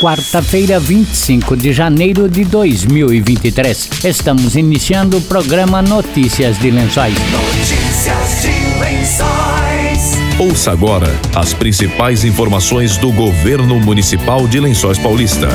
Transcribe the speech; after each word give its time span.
quarta-feira, 0.00 0.80
25 0.80 1.54
de 1.54 1.72
janeiro 1.74 2.26
de 2.28 2.42
2023. 2.44 3.90
Estamos 4.04 4.56
iniciando 4.56 5.18
o 5.18 5.20
programa 5.20 5.82
Notícias 5.82 6.58
de 6.58 6.70
Lençóis. 6.70 7.14
Notícias 7.30 8.42
de 8.42 8.80
Lençóis. 8.80 10.18
Ouça 10.38 10.72
agora 10.72 11.14
as 11.34 11.52
principais 11.52 12.24
informações 12.24 12.96
do 12.96 13.12
governo 13.12 13.78
municipal 13.78 14.48
de 14.48 14.58
Lençóis 14.58 14.98
Paulista. 14.98 15.48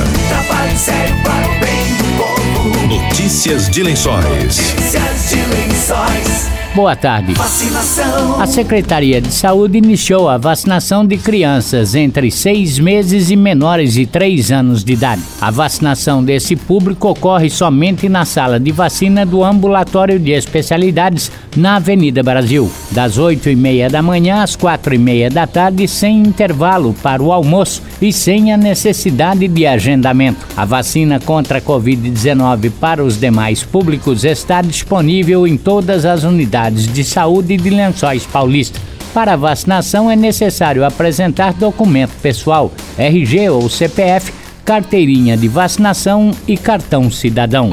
Notícias 2.88 3.68
de 3.68 3.82
Lençóis. 3.82 4.24
Notícias 4.24 5.28
de 5.28 5.36
Lençóis. 5.56 6.55
Boa 6.76 6.94
tarde. 6.94 7.32
Vacinação. 7.32 8.38
A 8.38 8.46
Secretaria 8.46 9.18
de 9.18 9.32
Saúde 9.32 9.78
iniciou 9.78 10.28
a 10.28 10.36
vacinação 10.36 11.06
de 11.06 11.16
crianças 11.16 11.94
entre 11.94 12.30
seis 12.30 12.78
meses 12.78 13.30
e 13.30 13.34
menores 13.34 13.94
de 13.94 14.04
três 14.04 14.52
anos 14.52 14.84
de 14.84 14.92
idade. 14.92 15.22
A 15.40 15.50
vacinação 15.50 16.22
desse 16.22 16.54
público 16.54 17.08
ocorre 17.08 17.48
somente 17.48 18.10
na 18.10 18.26
sala 18.26 18.60
de 18.60 18.72
vacina 18.72 19.24
do 19.24 19.42
Ambulatório 19.42 20.18
de 20.18 20.32
Especialidades 20.32 21.32
na 21.56 21.76
Avenida 21.76 22.22
Brasil, 22.22 22.70
das 22.90 23.16
oito 23.16 23.48
e 23.48 23.56
meia 23.56 23.88
da 23.88 24.02
manhã 24.02 24.42
às 24.42 24.54
quatro 24.54 24.94
e 24.94 24.98
meia 24.98 25.30
da 25.30 25.46
tarde, 25.46 25.88
sem 25.88 26.18
intervalo 26.18 26.94
para 27.02 27.22
o 27.22 27.32
almoço 27.32 27.80
e 28.02 28.12
sem 28.12 28.52
a 28.52 28.56
necessidade 28.58 29.48
de 29.48 29.66
agendamento. 29.66 30.46
A 30.54 30.66
vacina 30.66 31.18
contra 31.18 31.56
a 31.56 31.62
Covid-19 31.62 32.70
para 32.78 33.02
os 33.02 33.18
demais 33.18 33.62
públicos 33.62 34.24
está 34.24 34.60
disponível 34.60 35.46
em 35.46 35.56
todas 35.56 36.04
as 36.04 36.22
unidades 36.22 36.65
de 36.70 37.04
saúde 37.04 37.56
de 37.56 37.70
Lençóis 37.70 38.24
Paulista. 38.26 38.80
Para 39.14 39.32
a 39.32 39.36
vacinação 39.36 40.10
é 40.10 40.16
necessário 40.16 40.84
apresentar 40.84 41.54
documento 41.54 42.12
pessoal, 42.20 42.70
RG 42.98 43.48
ou 43.50 43.68
CPF, 43.70 44.32
carteirinha 44.64 45.36
de 45.36 45.48
vacinação 45.48 46.32
e 46.46 46.56
cartão 46.56 47.10
cidadão. 47.10 47.70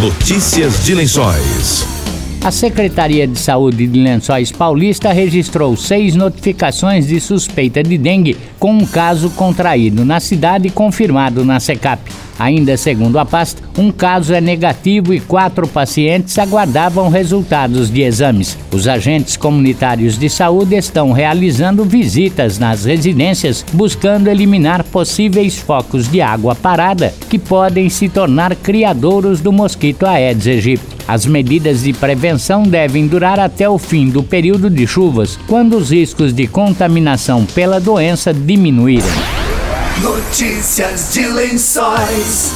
Notícias 0.00 0.84
de 0.84 0.94
Lençóis. 0.94 1.98
A 2.44 2.52
Secretaria 2.52 3.26
de 3.26 3.38
Saúde 3.38 3.86
de 3.86 4.00
Lençóis 4.00 4.52
Paulista 4.52 5.12
registrou 5.12 5.76
seis 5.76 6.14
notificações 6.14 7.08
de 7.08 7.20
suspeita 7.20 7.82
de 7.82 7.98
dengue, 7.98 8.36
com 8.58 8.72
um 8.72 8.86
caso 8.86 9.28
contraído 9.30 10.04
na 10.04 10.20
cidade 10.20 10.68
e 10.68 10.70
confirmado 10.70 11.44
na 11.44 11.58
SECAP. 11.58 12.27
Ainda 12.38 12.76
segundo 12.76 13.18
a 13.18 13.24
pasta, 13.24 13.62
um 13.76 13.90
caso 13.90 14.32
é 14.32 14.40
negativo 14.40 15.12
e 15.12 15.20
quatro 15.20 15.66
pacientes 15.66 16.38
aguardavam 16.38 17.08
resultados 17.08 17.90
de 17.90 18.02
exames. 18.02 18.56
Os 18.72 18.86
agentes 18.86 19.36
comunitários 19.36 20.18
de 20.18 20.28
saúde 20.28 20.76
estão 20.76 21.12
realizando 21.12 21.84
visitas 21.84 22.58
nas 22.58 22.84
residências, 22.84 23.64
buscando 23.72 24.28
eliminar 24.28 24.84
possíveis 24.84 25.56
focos 25.58 26.08
de 26.08 26.20
água 26.20 26.54
parada 26.54 27.12
que 27.28 27.38
podem 27.38 27.88
se 27.88 28.08
tornar 28.08 28.54
criadouros 28.54 29.40
do 29.40 29.52
mosquito 29.52 30.06
Aedes 30.06 30.46
aegypti. 30.46 30.98
As 31.08 31.24
medidas 31.24 31.82
de 31.82 31.92
prevenção 31.94 32.62
devem 32.62 33.06
durar 33.06 33.40
até 33.40 33.68
o 33.68 33.78
fim 33.78 34.10
do 34.10 34.22
período 34.22 34.68
de 34.68 34.86
chuvas, 34.86 35.38
quando 35.46 35.76
os 35.76 35.90
riscos 35.90 36.34
de 36.34 36.46
contaminação 36.46 37.46
pela 37.46 37.80
doença 37.80 38.32
diminuírem. 38.32 39.47
Notícias 40.02 41.12
de 41.12 41.26
Lençóis. 41.26 42.52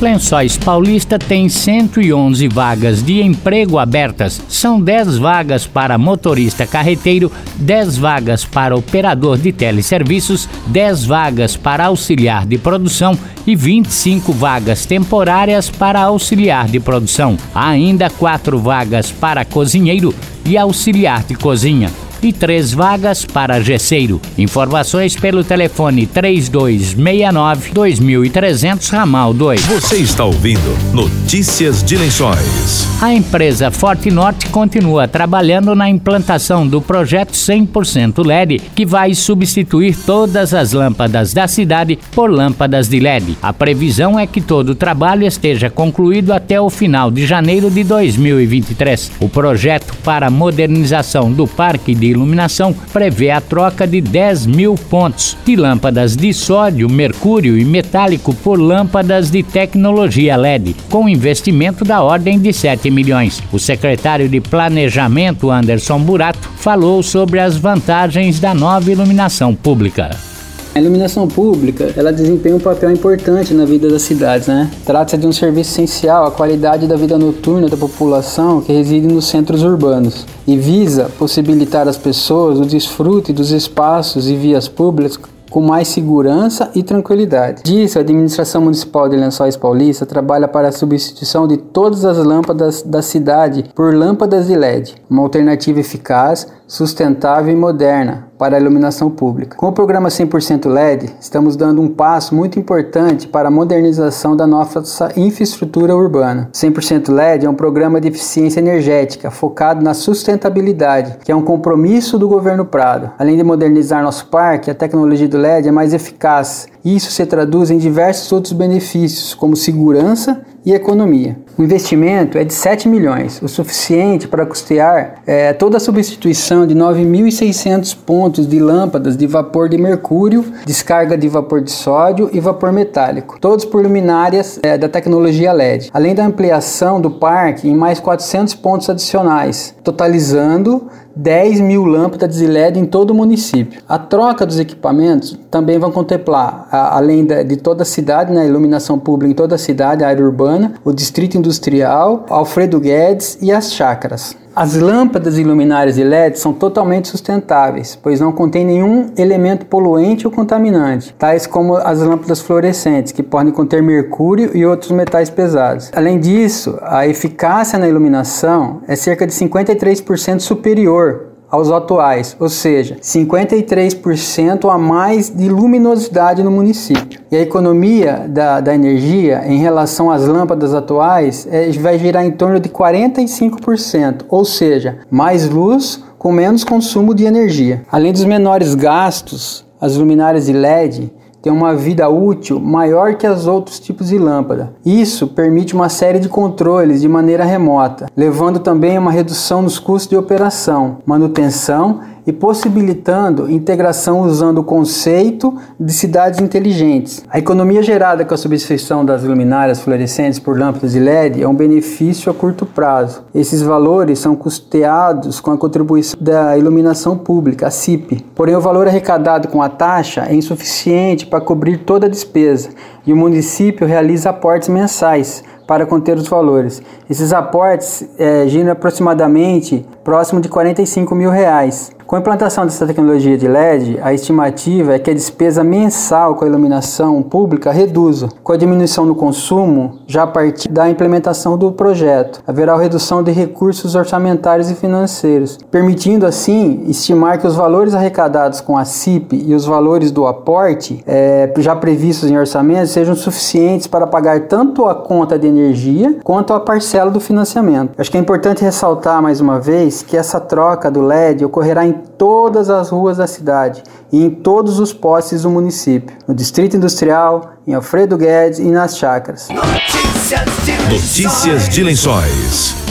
Lençóis 0.00 0.56
Paulista 0.56 1.20
tem 1.20 1.48
111 1.48 2.48
vagas 2.48 3.00
de 3.00 3.22
emprego 3.22 3.78
abertas. 3.78 4.42
São 4.48 4.80
10 4.80 5.18
vagas 5.18 5.68
para 5.68 5.96
motorista 5.96 6.66
carreteiro, 6.66 7.30
10 7.54 7.96
vagas 7.96 8.44
para 8.44 8.74
operador 8.74 9.38
de 9.38 9.52
teleserviços, 9.52 10.48
10 10.66 11.04
vagas 11.04 11.56
para 11.56 11.86
auxiliar 11.86 12.44
de 12.44 12.58
produção 12.58 13.16
e 13.46 13.54
25 13.54 14.32
vagas 14.32 14.84
temporárias 14.84 15.70
para 15.70 16.02
auxiliar 16.02 16.66
de 16.66 16.80
produção. 16.80 17.38
Há 17.54 17.68
ainda 17.68 18.10
4 18.10 18.58
vagas 18.58 19.12
para 19.12 19.44
cozinheiro 19.44 20.12
e 20.44 20.58
auxiliar 20.58 21.22
de 21.22 21.36
cozinha 21.36 21.88
e 22.24 22.32
três 22.32 22.72
vagas 22.72 23.24
para 23.24 23.60
gesseiro. 23.60 24.20
Informações 24.38 25.14
pelo 25.14 25.44
telefone 25.44 26.06
3269-2300 26.06 28.90
Ramal 28.90 29.34
2. 29.34 29.60
Você 29.66 29.96
está 29.96 30.24
ouvindo 30.24 30.94
Notícias 30.94 31.82
de 31.82 31.96
Lençóis. 31.96 32.88
A 33.02 33.12
empresa 33.12 33.70
Forte 33.70 34.10
Norte 34.10 34.48
continua 34.48 35.06
trabalhando 35.06 35.74
na 35.74 35.90
implantação 35.90 36.66
do 36.66 36.80
projeto 36.80 37.32
100% 37.32 38.24
LED, 38.24 38.62
que 38.74 38.86
vai 38.86 39.12
substituir 39.14 39.94
todas 39.94 40.54
as 40.54 40.72
lâmpadas 40.72 41.34
da 41.34 41.46
cidade 41.46 41.98
por 42.12 42.30
lâmpadas 42.30 42.88
de 42.88 43.00
LED. 43.00 43.36
A 43.42 43.52
previsão 43.52 44.18
é 44.18 44.26
que 44.26 44.40
todo 44.40 44.70
o 44.70 44.74
trabalho 44.74 45.26
esteja 45.26 45.68
concluído 45.68 46.32
até 46.32 46.58
o 46.60 46.70
final 46.70 47.10
de 47.10 47.26
janeiro 47.26 47.70
de 47.70 47.84
2023. 47.84 49.12
O 49.20 49.28
projeto 49.28 49.94
para 50.02 50.28
a 50.28 50.30
modernização 50.30 51.30
do 51.30 51.46
parque 51.46 51.94
de 51.94 52.13
iluminação 52.14 52.72
prevê 52.92 53.30
a 53.30 53.40
troca 53.40 53.86
de 53.86 54.00
10 54.00 54.46
mil 54.46 54.74
pontos 54.74 55.36
de 55.44 55.56
lâmpadas 55.56 56.16
de 56.16 56.32
sódio, 56.32 56.88
mercúrio 56.88 57.58
e 57.58 57.64
metálico 57.64 58.34
por 58.34 58.58
lâmpadas 58.58 59.30
de 59.30 59.42
tecnologia 59.42 60.36
LED, 60.36 60.74
com 60.90 61.08
investimento 61.08 61.84
da 61.84 62.02
ordem 62.02 62.38
de 62.38 62.52
7 62.52 62.90
milhões. 62.90 63.42
O 63.52 63.58
secretário 63.58 64.28
de 64.28 64.40
Planejamento, 64.40 65.50
Anderson 65.50 65.98
Burato, 66.00 66.48
falou 66.56 67.02
sobre 67.02 67.40
as 67.40 67.56
vantagens 67.56 68.40
da 68.40 68.54
nova 68.54 68.90
iluminação 68.90 69.54
pública. 69.54 70.33
A 70.74 70.80
iluminação 70.80 71.28
pública, 71.28 71.94
ela 71.96 72.12
desempenha 72.12 72.56
um 72.56 72.58
papel 72.58 72.90
importante 72.90 73.54
na 73.54 73.64
vida 73.64 73.88
das 73.88 74.02
cidades, 74.02 74.48
né? 74.48 74.68
Trata-se 74.84 75.16
de 75.16 75.24
um 75.24 75.32
serviço 75.32 75.70
essencial 75.70 76.26
à 76.26 76.32
qualidade 76.32 76.88
da 76.88 76.96
vida 76.96 77.16
noturna 77.16 77.68
da 77.68 77.76
população 77.76 78.60
que 78.60 78.72
reside 78.72 79.06
nos 79.06 79.26
centros 79.26 79.62
urbanos 79.62 80.26
e 80.44 80.56
visa 80.56 81.08
possibilitar 81.16 81.86
às 81.86 81.96
pessoas 81.96 82.58
o 82.58 82.66
desfrute 82.66 83.32
dos 83.32 83.52
espaços 83.52 84.28
e 84.28 84.34
vias 84.34 84.66
públicas 84.66 85.16
com 85.48 85.60
mais 85.60 85.86
segurança 85.86 86.68
e 86.74 86.82
tranquilidade. 86.82 87.62
Disso, 87.62 87.96
a 87.96 88.00
administração 88.00 88.60
municipal 88.60 89.08
de 89.08 89.14
Lençóis 89.14 89.56
Paulista 89.56 90.04
trabalha 90.04 90.48
para 90.48 90.66
a 90.66 90.72
substituição 90.72 91.46
de 91.46 91.56
todas 91.56 92.04
as 92.04 92.18
lâmpadas 92.18 92.82
da 92.82 93.00
cidade 93.00 93.64
por 93.72 93.94
lâmpadas 93.94 94.48
de 94.48 94.56
LED, 94.56 94.96
uma 95.08 95.22
alternativa 95.22 95.78
eficaz, 95.78 96.48
sustentável 96.66 97.52
e 97.52 97.56
moderna 97.56 98.28
para 98.38 98.56
a 98.56 98.60
iluminação 98.60 99.10
pública. 99.10 99.56
Com 99.56 99.68
o 99.68 99.72
programa 99.72 100.08
100% 100.08 100.68
LED, 100.68 101.14
estamos 101.20 101.56
dando 101.56 101.80
um 101.80 101.88
passo 101.88 102.34
muito 102.34 102.58
importante 102.58 103.28
para 103.28 103.48
a 103.48 103.50
modernização 103.50 104.36
da 104.36 104.46
nossa 104.46 105.12
infraestrutura 105.16 105.94
urbana. 105.94 106.50
100% 106.52 107.12
LED 107.12 107.46
é 107.46 107.50
um 107.50 107.54
programa 107.54 108.00
de 108.00 108.08
eficiência 108.08 108.60
energética 108.60 109.30
focado 109.30 109.82
na 109.82 109.94
sustentabilidade, 109.94 111.18
que 111.24 111.30
é 111.30 111.36
um 111.36 111.42
compromisso 111.42 112.18
do 112.18 112.28
governo 112.28 112.64
Prado. 112.64 113.12
Além 113.18 113.36
de 113.36 113.44
modernizar 113.44 114.02
nosso 114.02 114.26
parque, 114.26 114.70
a 114.70 114.74
tecnologia 114.74 115.28
do 115.28 115.38
LED 115.38 115.68
é 115.68 115.72
mais 115.72 115.94
eficaz. 115.94 116.66
Isso 116.84 117.10
se 117.10 117.24
traduz 117.24 117.70
em 117.70 117.78
diversos 117.78 118.30
outros 118.32 118.52
benefícios, 118.52 119.32
como 119.32 119.56
segurança 119.56 120.42
e 120.64 120.72
economia. 120.72 121.36
O 121.56 121.62
investimento 121.62 122.36
é 122.36 122.42
de 122.42 122.52
7 122.52 122.88
milhões, 122.88 123.40
o 123.40 123.46
suficiente 123.46 124.26
para 124.26 124.44
custear 124.44 125.22
é, 125.24 125.52
toda 125.52 125.76
a 125.76 125.80
substituição 125.80 126.66
de 126.66 126.74
9.600 126.74 127.96
pontos 128.04 128.48
de 128.48 128.58
lâmpadas 128.58 129.16
de 129.16 129.24
vapor 129.24 129.68
de 129.68 129.78
mercúrio, 129.78 130.44
descarga 130.66 131.16
de 131.16 131.28
vapor 131.28 131.60
de 131.60 131.70
sódio 131.70 132.28
e 132.32 132.40
vapor 132.40 132.72
metálico, 132.72 133.38
todos 133.40 133.64
por 133.64 133.84
luminárias 133.84 134.58
é, 134.64 134.76
da 134.76 134.88
tecnologia 134.88 135.52
LED, 135.52 135.90
além 135.94 136.12
da 136.12 136.26
ampliação 136.26 137.00
do 137.00 137.08
parque 137.08 137.68
em 137.68 137.74
mais 137.76 138.00
400 138.00 138.54
pontos 138.54 138.90
adicionais, 138.90 139.76
totalizando 139.84 140.88
10 141.16 141.60
mil 141.60 141.84
lâmpadas 141.84 142.36
de 142.36 142.46
LED 142.46 142.78
em 142.78 142.84
todo 142.84 143.10
o 143.10 143.14
município. 143.14 143.80
A 143.88 143.98
troca 143.98 144.44
dos 144.44 144.58
equipamentos 144.58 145.38
também 145.50 145.78
vão 145.78 145.92
contemplar, 145.92 146.66
a, 146.70 146.96
além 146.96 147.24
de, 147.24 147.44
de, 147.44 147.56
toda 147.56 147.82
a 147.82 147.86
cidade, 147.86 148.32
né, 148.32 148.46
iluminação 148.46 148.98
pública 148.98 149.30
em 149.30 149.34
toda 149.34 149.54
a 149.54 149.58
cidade, 149.58 150.02
a 150.02 150.08
área 150.08 150.24
urbana, 150.24 150.74
o 150.84 150.92
distrito 150.92 151.36
industrial, 151.44 152.24
Alfredo 152.28 152.80
Guedes 152.80 153.38
e 153.40 153.52
as 153.52 153.72
chácaras. 153.72 154.36
As 154.56 154.76
lâmpadas 154.76 155.36
e 155.36 155.42
luminárias 155.42 155.96
de 155.96 156.04
LED 156.04 156.38
são 156.38 156.52
totalmente 156.52 157.08
sustentáveis, 157.08 157.98
pois 158.00 158.20
não 158.20 158.30
contêm 158.30 158.64
nenhum 158.64 159.10
elemento 159.18 159.66
poluente 159.66 160.28
ou 160.28 160.32
contaminante, 160.32 161.12
tais 161.18 161.44
como 161.44 161.76
as 161.76 161.98
lâmpadas 161.98 162.40
fluorescentes, 162.40 163.10
que 163.10 163.22
podem 163.22 163.52
conter 163.52 163.82
mercúrio 163.82 164.56
e 164.56 164.64
outros 164.64 164.92
metais 164.92 165.28
pesados. 165.28 165.90
Além 165.92 166.20
disso, 166.20 166.78
a 166.82 167.04
eficácia 167.06 167.80
na 167.80 167.88
iluminação 167.88 168.80
é 168.86 168.94
cerca 168.94 169.26
de 169.26 169.32
53% 169.32 170.38
superior 170.38 171.33
aos 171.54 171.70
atuais, 171.70 172.36
ou 172.40 172.48
seja, 172.48 172.96
53% 173.00 174.68
a 174.68 174.76
mais 174.76 175.30
de 175.30 175.48
luminosidade 175.48 176.42
no 176.42 176.50
município. 176.50 177.20
E 177.30 177.36
a 177.36 177.40
economia 177.40 178.26
da, 178.28 178.60
da 178.60 178.74
energia 178.74 179.44
em 179.46 179.58
relação 179.58 180.10
às 180.10 180.26
lâmpadas 180.26 180.74
atuais 180.74 181.46
é, 181.50 181.70
vai 181.72 181.98
girar 181.98 182.24
em 182.24 182.32
torno 182.32 182.58
de 182.58 182.68
45%, 182.68 184.24
ou 184.28 184.44
seja, 184.44 184.98
mais 185.10 185.48
luz 185.48 186.02
com 186.18 186.32
menos 186.32 186.64
consumo 186.64 187.14
de 187.14 187.24
energia. 187.24 187.82
Além 187.90 188.12
dos 188.12 188.24
menores 188.24 188.74
gastos, 188.74 189.64
as 189.80 189.96
luminárias 189.96 190.46
de 190.46 190.52
LED 190.52 191.12
tem 191.44 191.52
uma 191.52 191.76
vida 191.76 192.08
útil 192.08 192.58
maior 192.58 193.16
que 193.16 193.26
as 193.26 193.46
outros 193.46 193.78
tipos 193.78 194.08
de 194.08 194.16
lâmpada. 194.16 194.72
Isso 194.82 195.26
permite 195.26 195.74
uma 195.74 195.90
série 195.90 196.18
de 196.18 196.26
controles 196.26 197.02
de 197.02 197.08
maneira 197.08 197.44
remota, 197.44 198.06
levando 198.16 198.60
também 198.60 198.96
a 198.96 199.00
uma 199.00 199.10
redução 199.10 199.60
nos 199.60 199.78
custos 199.78 200.08
de 200.08 200.16
operação, 200.16 200.96
manutenção 201.04 202.00
e 202.26 202.32
possibilitando 202.32 203.50
integração 203.50 204.22
usando 204.22 204.58
o 204.58 204.64
conceito 204.64 205.54
de 205.78 205.92
cidades 205.92 206.40
inteligentes. 206.40 207.22
A 207.28 207.38
economia 207.38 207.82
gerada 207.82 208.24
com 208.24 208.34
a 208.34 208.36
substituição 208.36 209.04
das 209.04 209.22
luminárias 209.22 209.80
fluorescentes 209.80 210.38
por 210.38 210.58
lâmpadas 210.58 210.92
de 210.92 211.00
LED 211.00 211.42
é 211.42 211.48
um 211.48 211.54
benefício 211.54 212.30
a 212.30 212.34
curto 212.34 212.64
prazo. 212.64 213.24
Esses 213.34 213.60
valores 213.62 214.18
são 214.18 214.34
custeados 214.34 215.40
com 215.40 215.50
a 215.50 215.58
contribuição 215.58 216.18
da 216.20 216.56
iluminação 216.56 217.16
pública, 217.16 217.66
a 217.66 217.70
CIP. 217.70 218.24
Porém, 218.34 218.56
o 218.56 218.60
valor 218.60 218.88
arrecadado 218.88 219.48
com 219.48 219.62
a 219.62 219.68
taxa 219.68 220.26
é 220.28 220.34
insuficiente 220.34 221.26
para 221.26 221.40
cobrir 221.40 221.78
toda 221.78 222.06
a 222.06 222.10
despesa 222.10 222.70
e 223.06 223.12
o 223.12 223.16
município 223.16 223.86
realiza 223.86 224.30
aportes 224.30 224.68
mensais 224.68 225.44
para 225.66 225.86
conter 225.86 226.16
os 226.16 226.28
valores. 226.28 226.82
Esses 227.08 227.32
aportes 227.32 228.06
é, 228.18 228.46
giram 228.46 228.72
aproximadamente 228.72 229.86
próximo 230.02 230.40
de 230.40 230.48
45 230.48 231.14
mil 231.14 231.30
reais. 231.30 231.90
Com 232.06 232.16
a 232.16 232.18
implantação 232.18 232.66
dessa 232.66 232.86
tecnologia 232.86 233.38
de 233.38 233.48
LED, 233.48 233.98
a 234.02 234.12
estimativa 234.12 234.94
é 234.94 234.98
que 234.98 235.10
a 235.10 235.14
despesa 235.14 235.64
mensal 235.64 236.34
com 236.34 236.44
a 236.44 236.48
iluminação 236.48 237.22
pública 237.22 237.72
reduza. 237.72 238.28
Com 238.42 238.52
a 238.52 238.58
diminuição 238.58 239.06
no 239.06 239.14
consumo, 239.14 240.00
já 240.06 240.24
a 240.24 240.26
partir 240.26 240.68
da 240.68 240.88
implementação 240.88 241.56
do 241.56 241.72
projeto, 241.72 242.42
haverá 242.46 242.76
redução 242.76 243.22
de 243.22 243.32
recursos 243.32 243.94
orçamentários 243.94 244.70
e 244.70 244.74
financeiros, 244.74 245.58
permitindo 245.70 246.26
assim 246.26 246.84
estimar 246.88 247.38
que 247.38 247.46
os 247.46 247.56
valores 247.56 247.94
arrecadados 247.94 248.60
com 248.60 248.76
a 248.76 248.84
CIP 248.84 249.42
e 249.42 249.54
os 249.54 249.64
valores 249.64 250.10
do 250.10 250.26
aporte, 250.26 251.02
é, 251.06 251.50
já 251.56 251.74
previstos 251.74 252.30
em 252.30 252.36
orçamento, 252.36 252.86
sejam 252.88 253.14
suficientes 253.14 253.86
para 253.86 254.06
pagar 254.06 254.40
tanto 254.40 254.84
a 254.84 254.94
conta 254.94 255.38
de 255.38 255.46
energia 255.46 256.18
quanto 256.22 256.52
a 256.52 256.60
parcela 256.60 257.10
do 257.10 257.18
financiamento. 257.18 257.92
Acho 257.96 258.10
que 258.10 258.18
é 258.18 258.20
importante 258.20 258.62
ressaltar 258.62 259.22
mais 259.22 259.40
uma 259.40 259.58
vez 259.58 260.02
que 260.02 260.18
essa 260.18 260.38
troca 260.38 260.90
do 260.90 261.00
LED 261.00 261.46
ocorrerá 261.46 261.86
em 261.86 261.93
todas 261.94 262.70
as 262.70 262.90
ruas 262.90 263.16
da 263.16 263.26
cidade 263.26 263.82
e 264.12 264.24
em 264.24 264.30
todos 264.30 264.78
os 264.78 264.92
postes 264.92 265.42
do 265.42 265.50
município, 265.50 266.16
no 266.26 266.34
Distrito 266.34 266.76
Industrial, 266.76 267.54
em 267.66 267.74
Alfredo 267.74 268.16
Guedes 268.16 268.58
e 268.58 268.70
nas 268.70 268.96
chácaras. 268.96 269.48
Notícias 269.48 270.64
de 270.64 270.92
Notícias 270.92 271.68
de 271.68 271.82
Lençóis. 271.82 272.84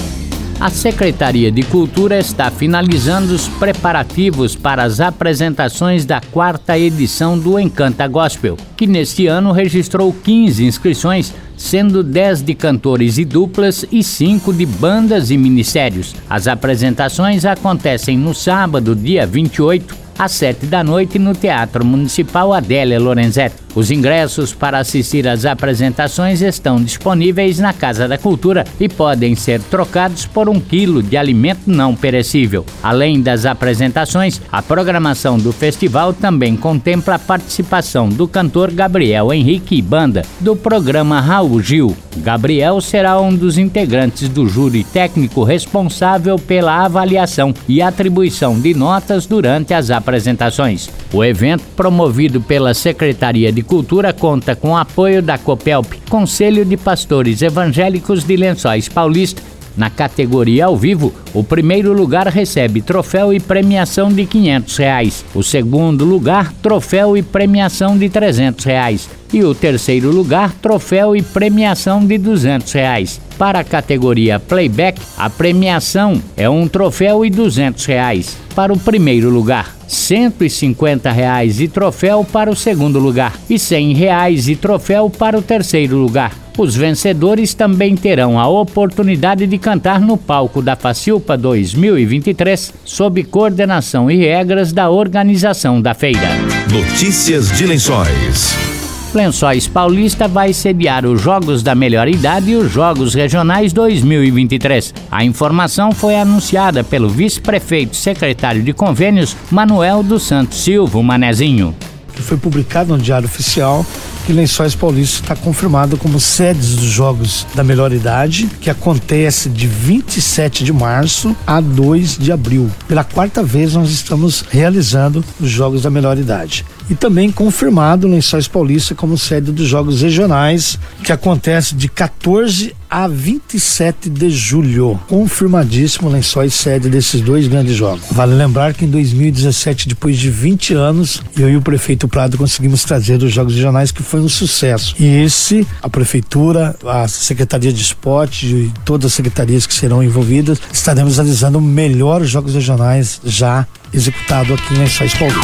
A 0.59 0.69
Secretaria 0.69 1.51
de 1.51 1.61
Cultura 1.63 2.17
está 2.17 2.49
finalizando 2.49 3.33
os 3.33 3.49
preparativos 3.49 4.55
para 4.55 4.83
as 4.83 5.01
apresentações 5.01 6.05
da 6.05 6.21
quarta 6.21 6.79
edição 6.79 7.37
do 7.37 7.59
Encanta 7.59 8.07
Gospel, 8.07 8.55
que 8.77 8.87
neste 8.87 9.27
ano 9.27 9.51
registrou 9.51 10.13
15 10.13 10.65
inscrições, 10.65 11.33
sendo 11.63 12.03
10 12.03 12.41
de 12.41 12.53
cantores 12.53 13.17
e 13.17 13.23
duplas 13.23 13.85
e 13.89 14.03
5 14.03 14.51
de 14.51 14.65
bandas 14.65 15.31
e 15.31 15.37
ministérios. 15.37 16.13
As 16.29 16.45
apresentações 16.45 17.45
acontecem 17.45 18.17
no 18.17 18.35
sábado, 18.35 18.93
dia 18.93 19.25
28, 19.25 19.95
às 20.19 20.33
7 20.33 20.65
da 20.65 20.83
noite 20.83 21.17
no 21.17 21.33
Teatro 21.33 21.85
Municipal 21.85 22.51
Adélia 22.51 22.99
Lorenzetti. 22.99 23.62
Os 23.75 23.89
ingressos 23.89 24.53
para 24.53 24.77
assistir 24.77 25.27
às 25.27 25.45
apresentações 25.45 26.41
estão 26.41 26.75
disponíveis 26.75 27.57
na 27.57 27.73
Casa 27.73 28.07
da 28.07 28.19
Cultura 28.19 28.65
e 28.79 28.87
podem 28.87 29.33
ser 29.35 29.59
trocados 29.61 30.27
por 30.27 30.47
um 30.47 30.59
quilo 30.59 31.01
de 31.01 31.17
alimento 31.17 31.61
não 31.65 31.95
perecível. 31.95 32.65
Além 32.83 33.19
das 33.19 33.45
apresentações, 33.47 34.39
a 34.51 34.61
programação 34.61 35.39
do 35.39 35.51
festival 35.51 36.13
também 36.13 36.55
contempla 36.55 37.15
a 37.15 37.19
participação 37.19 38.09
do 38.09 38.27
cantor 38.27 38.71
Gabriel 38.71 39.33
Henrique 39.33 39.81
Banda 39.81 40.23
do 40.39 40.55
programa 40.55 41.19
Raul 41.19 41.59
Gil. 41.59 41.97
Gabriel 42.17 42.79
será 42.79 43.19
um 43.19 43.33
dos 43.35 43.57
integrantes 43.57 44.29
do 44.29 44.47
júri 44.47 44.83
técnico 44.83 45.43
responsável 45.43 46.37
pela 46.37 46.85
avaliação 46.85 47.53
e 47.67 47.81
atribuição 47.81 48.59
de 48.59 48.75
notas 48.75 49.25
durante 49.25 49.73
as 49.73 49.89
apresentações. 49.89 50.89
O 51.11 51.23
evento, 51.23 51.63
promovido 51.75 52.39
pela 52.39 52.73
Secretaria 52.73 53.51
de 53.51 53.62
Cultura, 53.63 54.13
conta 54.13 54.55
com 54.55 54.71
o 54.71 54.77
apoio 54.77 55.21
da 55.21 55.37
COPELP, 55.37 56.01
Conselho 56.09 56.63
de 56.63 56.77
Pastores 56.77 57.41
Evangélicos 57.41 58.23
de 58.23 58.35
Lençóis 58.35 58.87
Paulista. 58.87 59.41
Na 59.75 59.89
categoria 59.89 60.65
ao 60.65 60.77
vivo, 60.77 61.11
o 61.33 61.43
primeiro 61.43 61.93
lugar 61.93 62.27
recebe 62.27 62.81
troféu 62.81 63.33
e 63.33 63.39
premiação 63.39 64.11
de 64.13 64.25
500 64.25 64.77
reais. 64.77 65.25
o 65.33 65.41
segundo 65.41 66.05
lugar, 66.05 66.53
troféu 66.61 67.17
e 67.17 67.23
premiação 67.23 67.97
de 67.97 68.07
300 68.07 68.65
reais. 68.65 69.09
e 69.33 69.43
o 69.43 69.55
terceiro 69.55 70.11
lugar, 70.11 70.53
troféu 70.61 71.15
e 71.15 71.21
premiação 71.23 72.05
de 72.05 72.19
200 72.19 72.71
reais. 72.71 73.19
Para 73.37 73.59
a 73.59 73.63
categoria 73.63 74.39
Playback, 74.39 75.01
a 75.17 75.29
premiação 75.29 76.21
é 76.37 76.49
um 76.49 76.67
troféu 76.67 77.25
e 77.25 77.29
200 77.29 77.85
reais. 77.85 78.37
Para 78.55 78.71
o 78.71 78.77
primeiro 78.77 79.29
lugar, 79.29 79.75
150 79.87 81.11
reais 81.11 81.59
e 81.59 81.67
troféu 81.67 82.23
para 82.23 82.51
o 82.51 82.55
segundo 82.55 82.99
lugar 82.99 83.33
e 83.49 83.57
100 83.57 83.93
reais 83.93 84.47
e 84.47 84.55
troféu 84.55 85.09
para 85.09 85.37
o 85.37 85.41
terceiro 85.41 85.97
lugar. 85.97 86.43
Os 86.57 86.75
vencedores 86.75 87.55
também 87.55 87.95
terão 87.95 88.39
a 88.39 88.47
oportunidade 88.47 89.47
de 89.47 89.57
cantar 89.57 89.99
no 89.99 90.17
palco 90.17 90.61
da 90.61 90.75
Facilpa 90.75 91.35
2023, 91.35 92.73
sob 92.85 93.23
coordenação 93.23 94.09
e 94.09 94.17
regras 94.17 94.71
da 94.71 94.89
organização 94.89 95.81
da 95.81 95.95
feira. 95.95 96.29
Notícias 96.71 97.51
de 97.57 97.65
Lençóis. 97.65 98.72
Lençóis 99.13 99.67
Paulista 99.67 100.27
vai 100.27 100.53
sediar 100.53 101.05
os 101.05 101.21
Jogos 101.21 101.61
da 101.61 101.75
Melhor 101.75 102.07
Idade 102.07 102.51
e 102.51 102.55
os 102.55 102.71
Jogos 102.71 103.13
Regionais 103.13 103.71
2023. 103.71 104.93
A 105.11 105.23
informação 105.23 105.91
foi 105.91 106.15
anunciada 106.15 106.83
pelo 106.83 107.09
vice-prefeito 107.09 107.95
secretário 107.95 108.63
de 108.63 108.73
convênios, 108.73 109.35
Manuel 109.51 110.03
dos 110.03 110.23
Santos 110.23 110.59
Silva 110.63 111.01
Manezinho. 111.03 111.75
que 112.15 112.21
foi 112.21 112.37
publicado 112.37 112.95
no 112.95 113.01
Diário 113.01 113.25
Oficial 113.25 113.85
que 114.25 114.33
Lençóis 114.33 114.73
Paulista 114.73 115.21
está 115.21 115.35
confirmado 115.35 115.97
como 115.97 116.19
sedes 116.19 116.75
dos 116.75 116.85
Jogos 116.85 117.45
da 117.53 117.63
Melhor 117.63 117.91
Idade, 117.91 118.49
que 118.61 118.69
acontece 118.69 119.49
de 119.49 119.67
27 119.67 120.63
de 120.63 120.71
março 120.71 121.35
a 121.45 121.59
2 121.59 122.17
de 122.17 122.31
abril. 122.31 122.71
Pela 122.87 123.03
quarta 123.03 123.43
vez 123.43 123.73
nós 123.73 123.89
estamos 123.89 124.45
realizando 124.49 125.23
os 125.39 125.49
Jogos 125.49 125.81
da 125.81 125.89
Melhor 125.89 126.17
Idade. 126.17 126.65
E 126.89 126.95
também 126.95 127.31
confirmado 127.31 128.07
Lençóis 128.07 128.47
Paulista 128.47 128.95
como 128.95 129.17
sede 129.17 129.51
dos 129.51 129.67
Jogos 129.67 130.01
Regionais, 130.01 130.77
que 131.03 131.11
acontece 131.11 131.75
de 131.75 131.87
14 131.87 132.75
a 132.93 133.07
27 133.07 134.07
de 134.07 134.29
julho. 134.29 134.99
Confirmadíssimo 135.07 136.09
Lençóis 136.09 136.53
sede 136.53 136.89
desses 136.89 137.21
dois 137.21 137.47
grandes 137.47 137.75
jogos. 137.75 138.03
Vale 138.11 138.35
lembrar 138.35 138.75
que 138.75 138.85
em 138.85 138.87
2017, 138.87 139.87
depois 139.87 140.15
de 140.15 140.29
20 140.29 140.75
anos, 140.75 141.19
eu 141.35 141.49
e 141.49 141.57
o 141.57 141.61
prefeito 141.61 142.07
Prado 142.07 142.37
conseguimos 142.37 142.83
trazer 142.83 143.23
os 143.23 143.33
Jogos 143.33 143.55
Regionais, 143.55 143.91
que 143.91 144.03
foi 144.03 144.19
um 144.19 144.29
sucesso. 144.29 144.93
E 144.99 145.23
esse, 145.23 145.65
a 145.81 145.89
prefeitura, 145.89 146.75
a 146.85 147.07
Secretaria 147.07 147.73
de 147.73 147.81
Esporte 147.81 148.45
e 148.45 148.71
todas 148.85 149.07
as 149.07 149.13
secretarias 149.13 149.65
que 149.65 149.73
serão 149.73 150.03
envolvidas, 150.03 150.61
estaremos 150.71 151.15
realizando 151.15 151.57
o 151.57 151.61
melhor 151.61 152.23
Jogos 152.23 152.53
Regionais 152.53 153.19
já 153.25 153.65
executado 153.91 154.53
aqui 154.53 154.71
em 154.71 154.77
Lençóis 154.77 155.15
Paulista. 155.15 155.41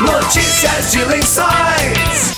Notícias 0.00 0.92
de 0.92 1.04
Lençóis. 1.04 2.31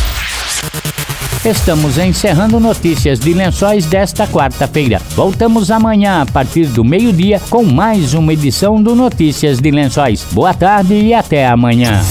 Estamos 1.46 1.98
encerrando 1.98 2.60
notícias 2.60 3.20
de 3.20 3.34
lençóis 3.34 3.86
desta 3.86 4.28
quarta-feira. 4.28 5.02
Voltamos 5.16 5.72
amanhã 5.72 6.22
a 6.22 6.26
partir 6.26 6.66
do 6.66 6.84
meio-dia 6.84 7.40
com 7.50 7.64
mais 7.64 8.14
uma 8.14 8.34
edição 8.34 8.82
do 8.82 8.96
Notícias 8.96 9.60
de 9.60 9.72
Lençóis. 9.72 10.26
Boa 10.32 10.54
tarde 10.54 10.94
e 10.94 11.14
até 11.14 11.48
amanhã. 11.48 12.02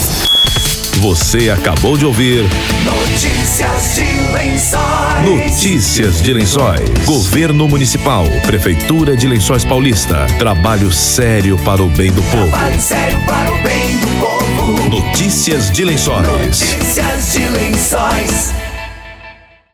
Você 1.00 1.50
acabou 1.50 1.98
de 1.98 2.06
ouvir 2.06 2.44
Notícias 2.84 3.94
de 3.96 4.32
Lençóis. 4.32 5.24
Notícias 5.24 6.22
de 6.22 6.32
Lençóis. 6.32 6.80
Governo 7.04 7.68
Municipal, 7.68 8.24
Prefeitura 8.46 9.16
de 9.16 9.26
Lençóis 9.26 9.64
Paulista. 9.64 10.26
Trabalho 10.38 10.90
sério 10.90 11.58
para 11.58 11.82
o 11.82 11.88
bem 11.90 12.10
do 12.10 12.22
povo. 12.22 12.48
Trabalho 12.48 12.80
sério 12.80 13.18
para 13.26 13.52
o 13.52 13.62
bem 13.62 13.96
do 13.98 14.06
povo. 14.18 14.88
Notícias 14.88 15.70
de 15.70 15.84
Lençóis. 15.84 16.26
Notícias 16.26 17.32
de 17.32 17.48
Lençóis. 17.48 18.65